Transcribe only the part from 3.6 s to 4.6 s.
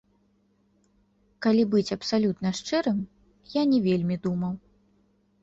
не вельмі думаў.